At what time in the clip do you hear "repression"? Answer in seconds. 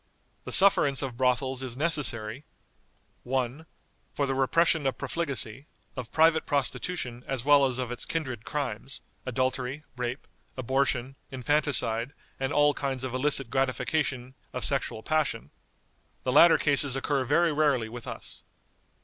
4.33-4.87